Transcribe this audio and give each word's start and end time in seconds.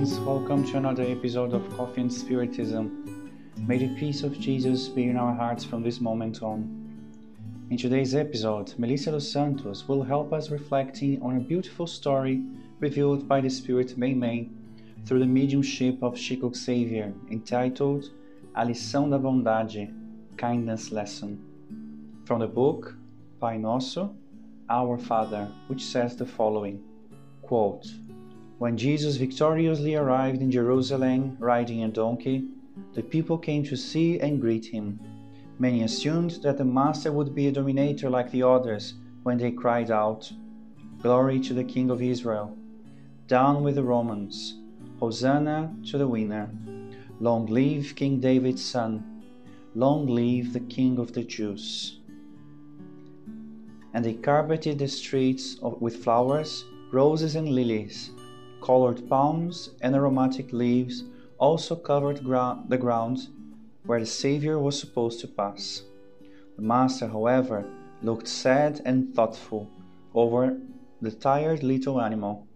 friends, 0.00 0.18
welcome 0.20 0.64
to 0.64 0.78
another 0.78 1.02
episode 1.02 1.52
of 1.52 1.76
Coffee 1.76 2.00
and 2.00 2.10
Spiritism. 2.10 3.30
May 3.68 3.76
the 3.76 3.94
peace 3.96 4.22
of 4.22 4.40
Jesus 4.40 4.88
be 4.88 5.10
in 5.10 5.18
our 5.18 5.34
hearts 5.34 5.62
from 5.62 5.82
this 5.82 6.00
moment 6.00 6.42
on. 6.42 6.62
In 7.68 7.76
today's 7.76 8.14
episode, 8.14 8.72
Melissa 8.78 9.10
dos 9.10 9.30
Santos 9.30 9.86
will 9.86 10.02
help 10.02 10.32
us 10.32 10.48
reflecting 10.48 11.20
on 11.20 11.36
a 11.36 11.40
beautiful 11.40 11.86
story 11.86 12.42
revealed 12.78 13.28
by 13.28 13.42
the 13.42 13.50
Spirit 13.50 13.98
Mei 13.98 14.14
Mei 14.14 14.48
through 15.04 15.18
the 15.18 15.26
mediumship 15.26 16.02
of 16.02 16.16
Chico 16.16 16.50
Xavier, 16.50 17.12
entitled 17.30 18.08
A 18.54 18.64
Lição 18.64 19.10
da 19.10 19.18
Bondade, 19.18 19.92
Kindness 20.38 20.92
Lesson, 20.92 21.38
from 22.24 22.40
the 22.40 22.46
book 22.46 22.96
Pai 23.38 23.58
Nosso, 23.58 24.14
Our 24.70 24.96
Father, 24.96 25.46
which 25.66 25.84
says 25.84 26.16
the 26.16 26.24
following 26.24 26.82
quote, 27.42 27.86
when 28.60 28.76
Jesus 28.76 29.16
victoriously 29.16 29.94
arrived 29.94 30.42
in 30.42 30.50
Jerusalem 30.50 31.34
riding 31.40 31.82
a 31.82 31.88
donkey, 31.88 32.44
the 32.92 33.02
people 33.02 33.38
came 33.38 33.64
to 33.64 33.74
see 33.74 34.20
and 34.20 34.38
greet 34.38 34.66
him. 34.66 35.00
Many 35.58 35.82
assumed 35.82 36.32
that 36.42 36.58
the 36.58 36.64
Master 36.66 37.10
would 37.10 37.34
be 37.34 37.46
a 37.46 37.52
dominator 37.52 38.10
like 38.10 38.30
the 38.30 38.42
others 38.42 38.92
when 39.22 39.38
they 39.38 39.50
cried 39.50 39.90
out, 39.90 40.30
Glory 41.00 41.40
to 41.40 41.54
the 41.54 41.64
King 41.64 41.88
of 41.88 42.02
Israel! 42.02 42.54
Down 43.28 43.62
with 43.62 43.76
the 43.76 43.82
Romans! 43.82 44.56
Hosanna 44.98 45.74
to 45.86 45.96
the 45.96 46.06
winner! 46.06 46.50
Long 47.18 47.46
live 47.46 47.96
King 47.96 48.20
David's 48.20 48.62
son! 48.62 49.22
Long 49.74 50.06
live 50.06 50.52
the 50.52 50.60
King 50.60 50.98
of 50.98 51.14
the 51.14 51.24
Jews! 51.24 52.00
And 53.94 54.04
they 54.04 54.12
carpeted 54.12 54.78
the 54.78 54.88
streets 54.88 55.56
with 55.62 56.04
flowers, 56.04 56.66
roses, 56.92 57.36
and 57.36 57.48
lilies 57.48 58.10
Colored 58.60 59.08
palms 59.08 59.70
and 59.80 59.94
aromatic 59.94 60.52
leaves 60.52 61.04
also 61.38 61.74
covered 61.74 62.18
the 62.18 62.78
ground 62.78 63.28
where 63.86 64.00
the 64.00 64.06
Saviour 64.06 64.58
was 64.58 64.78
supposed 64.78 65.20
to 65.20 65.28
pass. 65.28 65.82
The 66.56 66.62
Master, 66.62 67.08
however, 67.08 67.64
looked 68.02 68.28
sad 68.28 68.82
and 68.84 69.14
thoughtful 69.14 69.70
over 70.14 70.58
the 71.00 71.10
tired 71.10 71.62
little 71.62 72.00
animal. 72.00 72.46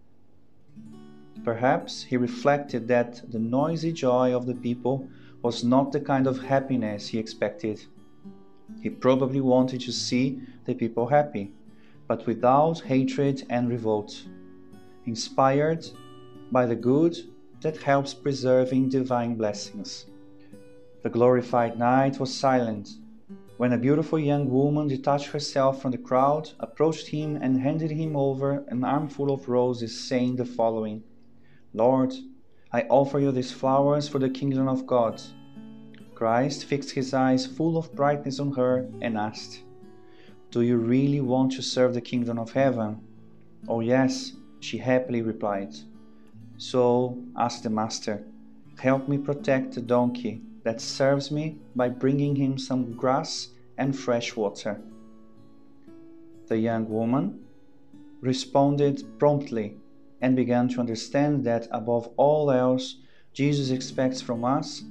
Perhaps 1.42 2.02
he 2.04 2.16
reflected 2.16 2.86
that 2.88 3.22
the 3.30 3.38
noisy 3.38 3.92
joy 3.92 4.34
of 4.36 4.44
the 4.46 4.54
people 4.54 5.08
was 5.42 5.64
not 5.64 5.92
the 5.92 6.00
kind 6.00 6.26
of 6.26 6.42
happiness 6.44 7.08
he 7.08 7.18
expected. 7.18 7.84
He 8.82 8.90
probably 8.90 9.40
wanted 9.40 9.80
to 9.82 9.92
see 9.92 10.40
the 10.66 10.74
people 10.74 11.06
happy, 11.06 11.52
but 12.06 12.26
without 12.26 12.80
hatred 12.80 13.44
and 13.48 13.70
revolt 13.70 14.26
inspired 15.06 15.86
by 16.50 16.66
the 16.66 16.76
good 16.76 17.16
that 17.60 17.76
helps 17.76 18.14
preserving 18.14 18.88
divine 18.88 19.34
blessings. 19.34 20.06
The 21.02 21.10
glorified 21.10 21.78
night 21.78 22.18
was 22.18 22.34
silent 22.34 22.88
when 23.56 23.72
a 23.72 23.78
beautiful 23.78 24.18
young 24.18 24.50
woman 24.50 24.88
detached 24.88 25.28
herself 25.28 25.80
from 25.80 25.92
the 25.92 25.98
crowd, 25.98 26.50
approached 26.58 27.06
him, 27.06 27.36
and 27.36 27.60
handed 27.60 27.90
him 27.92 28.16
over 28.16 28.64
an 28.68 28.82
armful 28.82 29.32
of 29.32 29.48
roses, 29.48 30.08
saying 30.08 30.36
the 30.36 30.44
following 30.44 31.04
Lord, 31.72 32.12
I 32.72 32.82
offer 32.82 33.20
you 33.20 33.30
these 33.30 33.52
flowers 33.52 34.08
for 34.08 34.18
the 34.18 34.28
kingdom 34.28 34.66
of 34.66 34.86
God. 34.86 35.22
Christ 36.14 36.64
fixed 36.64 36.90
his 36.90 37.14
eyes 37.14 37.46
full 37.46 37.76
of 37.76 37.94
brightness 37.94 38.40
on 38.40 38.52
her 38.54 38.88
and 39.00 39.16
asked, 39.16 39.62
Do 40.50 40.62
you 40.62 40.76
really 40.76 41.20
want 41.20 41.52
to 41.52 41.62
serve 41.62 41.94
the 41.94 42.00
kingdom 42.00 42.38
of 42.38 42.52
heaven? 42.52 43.00
Oh, 43.68 43.80
yes, 43.80 44.32
she 44.64 44.78
happily 44.78 45.20
replied. 45.20 45.74
So 46.56 47.18
asked 47.36 47.64
the 47.64 47.70
master, 47.70 48.24
Help 48.78 49.08
me 49.08 49.18
protect 49.18 49.74
the 49.74 49.82
donkey 49.82 50.40
that 50.64 50.80
serves 50.80 51.30
me 51.30 51.58
by 51.76 51.88
bringing 51.90 52.34
him 52.34 52.58
some 52.58 52.94
grass 52.94 53.48
and 53.76 53.96
fresh 53.96 54.34
water. 54.34 54.80
The 56.48 56.58
young 56.58 56.88
woman 56.88 57.44
responded 58.20 59.18
promptly 59.18 59.76
and 60.20 60.34
began 60.34 60.68
to 60.68 60.80
understand 60.80 61.44
that 61.44 61.68
above 61.70 62.08
all 62.16 62.50
else, 62.50 62.96
Jesus 63.32 63.70
expects 63.70 64.20
from 64.22 64.44
us 64.44 64.82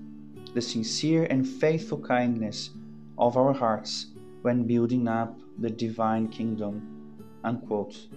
the 0.53 0.61
sincere 0.61 1.25
and 1.29 1.47
faithful 1.47 1.99
kindness 1.99 2.69
of 3.17 3.37
our 3.37 3.53
hearts 3.53 4.07
when 4.43 4.67
building 4.67 5.07
up 5.07 5.35
the 5.59 5.69
divine 5.69 6.27
kingdom. 6.27 6.73
Unquote. 7.43 8.07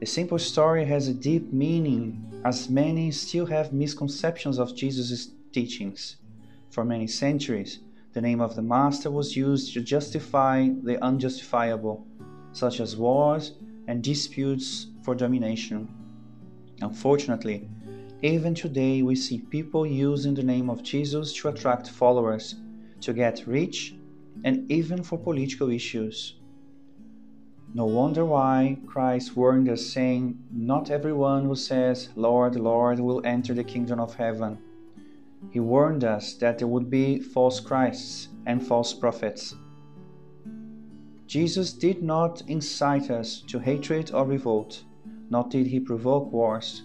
The 0.00 0.06
simple 0.06 0.38
story 0.38 0.84
has 0.84 1.08
a 1.08 1.14
deep 1.14 1.52
meaning, 1.52 2.40
as 2.44 2.70
many 2.70 3.10
still 3.10 3.46
have 3.46 3.72
misconceptions 3.72 4.60
of 4.60 4.76
Jesus' 4.76 5.32
teachings. 5.52 6.18
For 6.70 6.84
many 6.84 7.08
centuries, 7.08 7.80
the 8.12 8.20
name 8.20 8.40
of 8.40 8.54
the 8.54 8.62
Master 8.62 9.10
was 9.10 9.36
used 9.36 9.74
to 9.74 9.80
justify 9.80 10.68
the 10.84 11.02
unjustifiable, 11.04 12.06
such 12.52 12.78
as 12.78 12.96
wars 12.96 13.54
and 13.88 14.00
disputes 14.00 14.86
for 15.02 15.16
domination. 15.16 15.92
Unfortunately, 16.80 17.68
even 18.22 18.54
today 18.54 19.02
we 19.02 19.16
see 19.16 19.38
people 19.38 19.84
using 19.84 20.34
the 20.34 20.44
name 20.44 20.70
of 20.70 20.84
Jesus 20.84 21.32
to 21.34 21.48
attract 21.48 21.90
followers, 21.90 22.54
to 23.00 23.12
get 23.12 23.44
rich, 23.48 23.96
and 24.44 24.70
even 24.70 25.02
for 25.02 25.18
political 25.18 25.70
issues. 25.70 26.37
No 27.74 27.84
wonder 27.84 28.24
why 28.24 28.78
Christ 28.86 29.36
warned 29.36 29.68
us, 29.68 29.86
saying, 29.86 30.38
Not 30.50 30.90
everyone 30.90 31.44
who 31.44 31.54
says, 31.54 32.08
Lord, 32.16 32.56
Lord, 32.56 32.98
will 32.98 33.20
enter 33.26 33.52
the 33.52 33.62
kingdom 33.62 34.00
of 34.00 34.14
heaven. 34.14 34.58
He 35.50 35.60
warned 35.60 36.02
us 36.02 36.32
that 36.34 36.58
there 36.58 36.66
would 36.66 36.88
be 36.88 37.20
false 37.20 37.60
Christs 37.60 38.28
and 38.46 38.66
false 38.66 38.94
prophets. 38.94 39.54
Jesus 41.26 41.74
did 41.74 42.02
not 42.02 42.42
incite 42.48 43.10
us 43.10 43.42
to 43.48 43.58
hatred 43.58 44.12
or 44.14 44.24
revolt, 44.24 44.84
nor 45.28 45.44
did 45.44 45.66
he 45.66 45.78
provoke 45.78 46.32
wars. 46.32 46.84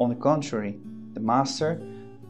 On 0.00 0.08
the 0.08 0.16
contrary, 0.16 0.80
the 1.12 1.20
Master, 1.20 1.80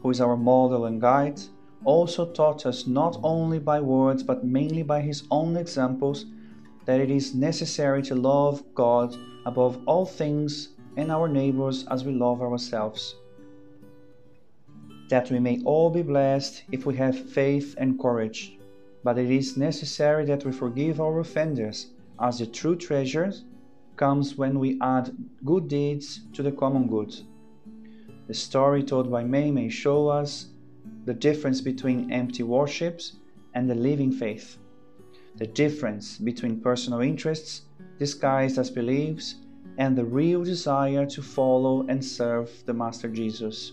who 0.02 0.10
is 0.10 0.20
our 0.20 0.36
model 0.36 0.86
and 0.86 1.00
guide, 1.00 1.40
also 1.84 2.26
taught 2.32 2.66
us 2.66 2.88
not 2.88 3.16
only 3.22 3.60
by 3.60 3.80
words 3.80 4.24
but 4.24 4.44
mainly 4.44 4.82
by 4.82 5.00
his 5.00 5.22
own 5.30 5.56
examples 5.56 6.26
that 6.86 7.00
it 7.00 7.10
is 7.10 7.34
necessary 7.34 8.00
to 8.00 8.14
love 8.14 8.62
God 8.74 9.16
above 9.44 9.80
all 9.86 10.06
things 10.06 10.70
and 10.96 11.10
our 11.10 11.28
neighbors 11.28 11.84
as 11.90 12.04
we 12.04 12.12
love 12.12 12.40
ourselves. 12.40 13.16
That 15.10 15.30
we 15.30 15.40
may 15.40 15.60
all 15.64 15.90
be 15.90 16.02
blessed 16.02 16.62
if 16.72 16.86
we 16.86 16.96
have 16.96 17.30
faith 17.30 17.74
and 17.78 17.98
courage, 17.98 18.56
but 19.04 19.18
it 19.18 19.30
is 19.30 19.56
necessary 19.56 20.24
that 20.26 20.44
we 20.44 20.52
forgive 20.52 21.00
our 21.00 21.20
offenders, 21.20 21.88
as 22.20 22.38
the 22.38 22.46
true 22.46 22.76
treasure 22.76 23.32
comes 23.96 24.36
when 24.36 24.58
we 24.58 24.78
add 24.80 25.14
good 25.44 25.68
deeds 25.68 26.20
to 26.32 26.42
the 26.42 26.52
common 26.52 26.86
good. 26.86 27.14
The 28.28 28.34
story 28.34 28.82
told 28.82 29.10
by 29.10 29.24
Mei 29.24 29.50
Mei 29.50 29.68
show 29.68 30.08
us 30.08 30.46
the 31.04 31.14
difference 31.14 31.60
between 31.60 32.12
empty 32.12 32.42
worships 32.42 33.16
and 33.54 33.68
the 33.68 33.74
living 33.74 34.12
faith 34.12 34.58
the 35.38 35.46
difference 35.46 36.18
between 36.18 36.60
personal 36.60 37.00
interests 37.00 37.62
disguised 37.98 38.58
as 38.58 38.70
beliefs 38.70 39.36
and 39.78 39.96
the 39.96 40.04
real 40.04 40.42
desire 40.42 41.04
to 41.04 41.22
follow 41.22 41.86
and 41.88 42.02
serve 42.02 42.50
the 42.64 42.72
Master 42.72 43.08
Jesus. 43.08 43.72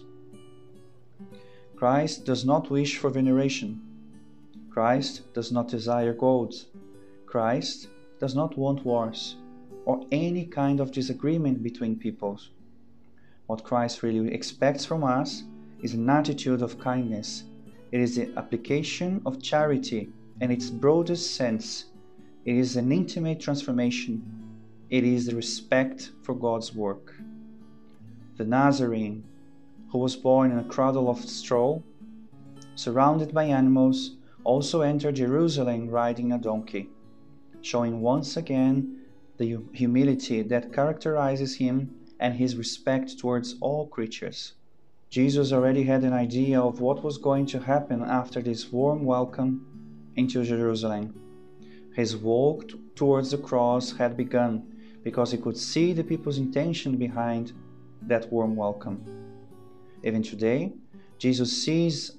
Christ 1.75 2.25
does 2.25 2.45
not 2.45 2.69
wish 2.69 2.97
for 2.97 3.09
veneration. 3.09 3.81
Christ 4.69 5.33
does 5.33 5.51
not 5.51 5.67
desire 5.67 6.13
gold. 6.13 6.53
Christ 7.25 7.87
does 8.19 8.35
not 8.35 8.57
want 8.57 8.85
wars 8.85 9.37
or 9.85 10.05
any 10.11 10.45
kind 10.45 10.79
of 10.79 10.91
disagreement 10.91 11.61
between 11.61 11.97
peoples. 11.97 12.51
What 13.47 13.63
Christ 13.63 14.03
really 14.03 14.33
expects 14.33 14.85
from 14.85 15.03
us 15.03 15.43
is 15.81 15.93
an 15.93 16.09
attitude 16.09 16.61
of 16.61 16.79
kindness. 16.79 17.43
It 17.91 17.99
is 17.99 18.15
the 18.15 18.33
application 18.37 19.21
of 19.25 19.41
charity 19.41 20.09
in 20.43 20.51
its 20.51 20.69
broadest 20.69 21.35
sense, 21.35 21.85
it 22.43 22.57
is 22.57 22.75
an 22.75 22.91
intimate 22.91 23.39
transformation. 23.39 24.21
It 24.89 25.05
is 25.05 25.25
the 25.25 25.37
respect 25.37 26.11
for 26.21 26.35
God's 26.35 26.75
work. 26.75 27.15
The 28.35 28.43
Nazarene, 28.43 29.23
who 29.89 29.99
was 29.99 30.17
born 30.17 30.51
in 30.51 30.59
a 30.59 30.65
cradle 30.65 31.09
of 31.09 31.23
straw, 31.23 31.79
surrounded 32.75 33.33
by 33.33 33.45
animals, 33.45 34.17
also 34.43 34.81
entered 34.81 35.15
Jerusalem 35.15 35.87
riding 35.87 36.33
a 36.33 36.37
donkey, 36.37 36.89
showing 37.61 38.01
once 38.01 38.35
again 38.35 38.99
the 39.37 39.59
humility 39.71 40.41
that 40.41 40.73
characterizes 40.73 41.55
him 41.55 41.95
and 42.19 42.33
his 42.33 42.57
respect 42.57 43.17
towards 43.17 43.55
all 43.61 43.87
creatures. 43.87 44.55
Jesus 45.09 45.53
already 45.53 45.83
had 45.83 46.03
an 46.03 46.11
idea 46.11 46.59
of 46.59 46.81
what 46.81 47.01
was 47.01 47.17
going 47.17 47.45
to 47.45 47.59
happen 47.61 48.01
after 48.01 48.41
this 48.41 48.73
warm 48.73 49.05
welcome 49.05 49.72
into 50.15 50.43
Jerusalem. 50.43 51.13
His 51.95 52.17
walk 52.17 52.71
towards 52.95 53.31
the 53.31 53.37
cross 53.37 53.91
had 53.91 54.17
begun 54.17 54.63
because 55.03 55.31
he 55.31 55.37
could 55.37 55.57
see 55.57 55.93
the 55.93 56.03
people's 56.03 56.37
intention 56.37 56.97
behind 56.97 57.53
that 58.03 58.31
warm 58.31 58.55
welcome. 58.55 59.03
Even 60.03 60.23
today, 60.23 60.73
Jesus 61.17 61.63
sees 61.63 62.17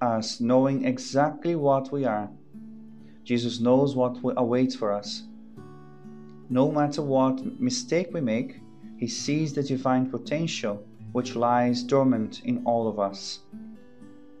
us 0.00 0.40
knowing 0.40 0.84
exactly 0.84 1.54
what 1.54 1.92
we 1.92 2.04
are. 2.04 2.28
Jesus 3.24 3.60
knows 3.60 3.96
what 3.96 4.18
awaits 4.36 4.74
for 4.74 4.92
us. 4.92 5.22
No 6.48 6.70
matter 6.70 7.02
what 7.02 7.60
mistake 7.60 8.10
we 8.12 8.20
make, 8.20 8.60
he 8.98 9.06
sees 9.06 9.52
the 9.52 9.62
divine 9.62 10.10
potential 10.10 10.84
which 11.12 11.34
lies 11.34 11.82
dormant 11.82 12.42
in 12.44 12.62
all 12.64 12.88
of 12.88 12.98
us. 12.98 13.40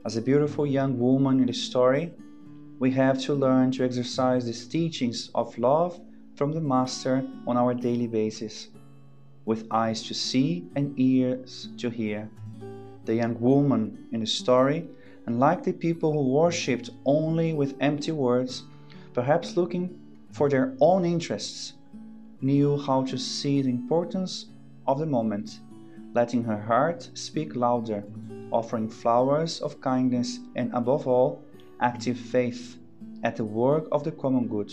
As 0.04 0.16
a 0.16 0.22
beautiful 0.22 0.66
young 0.66 0.98
woman 0.98 1.40
in 1.40 1.46
the 1.46 1.52
story, 1.52 2.12
we 2.78 2.90
have 2.90 3.18
to 3.18 3.32
learn 3.32 3.70
to 3.72 3.84
exercise 3.84 4.44
these 4.44 4.66
teachings 4.66 5.30
of 5.34 5.56
love 5.58 5.98
from 6.34 6.52
the 6.52 6.60
Master 6.60 7.24
on 7.46 7.56
our 7.56 7.72
daily 7.72 8.06
basis, 8.06 8.68
with 9.46 9.66
eyes 9.70 10.02
to 10.02 10.12
see 10.12 10.68
and 10.76 10.92
ears 10.98 11.68
to 11.78 11.88
hear. 11.88 12.28
The 13.06 13.14
young 13.14 13.40
woman 13.40 14.06
in 14.12 14.20
the 14.20 14.26
story, 14.26 14.86
unlike 15.24 15.62
the 15.62 15.72
people 15.72 16.12
who 16.12 16.34
worshipped 16.34 16.90
only 17.06 17.54
with 17.54 17.76
empty 17.80 18.12
words, 18.12 18.64
perhaps 19.14 19.56
looking 19.56 19.98
for 20.32 20.50
their 20.50 20.74
own 20.80 21.06
interests, 21.06 21.72
knew 22.42 22.76
how 22.76 23.04
to 23.04 23.16
see 23.16 23.62
the 23.62 23.70
importance 23.70 24.46
of 24.86 24.98
the 24.98 25.06
moment, 25.06 25.60
letting 26.12 26.44
her 26.44 26.60
heart 26.60 27.08
speak 27.14 27.56
louder, 27.56 28.04
offering 28.52 28.90
flowers 28.90 29.62
of 29.62 29.80
kindness 29.80 30.40
and, 30.56 30.70
above 30.74 31.08
all, 31.08 31.42
active 31.80 32.18
faith 32.18 32.78
at 33.22 33.36
the 33.36 33.44
work 33.44 33.86
of 33.92 34.04
the 34.04 34.12
common 34.12 34.48
good. 34.48 34.72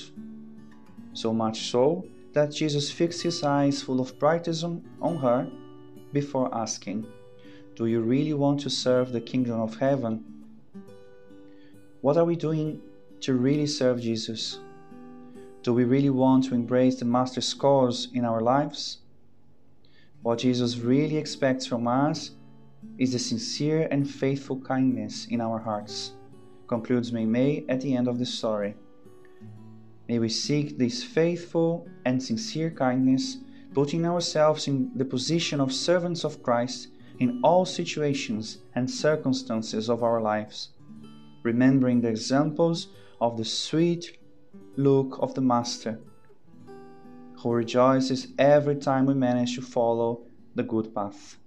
So 1.13 1.33
much 1.33 1.69
so 1.69 2.05
that 2.33 2.51
Jesus 2.51 2.91
fixed 2.91 3.21
his 3.21 3.44
eyes 3.44 3.81
full 3.81 4.01
of 4.01 4.17
brightness 4.19 4.63
on 4.63 5.17
her 5.17 5.47
before 6.11 6.53
asking, 6.53 7.05
Do 7.75 7.85
you 7.85 8.01
really 8.01 8.33
want 8.33 8.59
to 8.61 8.69
serve 8.69 9.11
the 9.11 9.21
kingdom 9.21 9.59
of 9.59 9.77
heaven? 9.77 10.23
What 12.01 12.17
are 12.17 12.25
we 12.25 12.35
doing 12.35 12.81
to 13.21 13.33
really 13.33 13.67
serve 13.67 14.01
Jesus? 14.01 14.59
Do 15.61 15.73
we 15.73 15.85
really 15.85 16.09
want 16.09 16.44
to 16.45 16.56
embrace 16.56 16.97
the 16.97 17.06
Master's 17.06 17.53
cause 17.53 18.09
in 18.13 18.25
our 18.25 18.41
lives? 18.41 18.97
What 20.21 20.39
Jesus 20.39 20.77
really 20.77 21.17
expects 21.17 21.65
from 21.65 21.88
us 21.88 22.31
is 22.97 23.13
the 23.13 23.19
sincere 23.19 23.88
and 23.91 24.09
faithful 24.09 24.59
kindness 24.59 25.27
in 25.29 25.39
our 25.39 25.59
hearts, 25.59 26.11
concludes 26.68 27.12
Mei 27.12 27.25
Mei 27.25 27.65
at 27.69 27.81
the 27.81 27.95
end 27.95 28.07
of 28.07 28.19
the 28.19 28.25
story. 28.25 28.75
May 30.07 30.19
we 30.19 30.30
seek 30.30 30.77
this 30.77 31.04
faithful 31.04 31.88
and 32.06 32.21
sincere 32.21 32.71
kindness, 32.71 33.38
putting 33.74 34.06
ourselves 34.06 34.68
in 34.68 34.92
the 34.95 35.06
position 35.06 35.60
of 35.60 35.71
servants 35.71 36.24
of 36.24 36.44
Christ 36.44 36.89
in 37.19 37.39
all 37.44 37.65
situations 37.65 38.60
and 38.75 38.89
circumstances 38.89 39.89
of 39.89 40.04
our 40.04 40.21
lives, 40.21 40.69
remembering 41.44 42.01
the 42.01 42.10
examples 42.10 42.89
of 43.21 43.38
the 43.38 43.45
sweet 43.45 44.18
look 44.75 45.18
of 45.21 45.33
the 45.33 45.42
Master, 45.42 46.00
who 47.38 47.51
rejoices 47.51 48.27
every 48.38 48.75
time 48.75 49.06
we 49.06 49.13
manage 49.13 49.56
to 49.56 49.62
follow 49.62 50.21
the 50.56 50.63
good 50.63 50.94
path. 50.94 51.38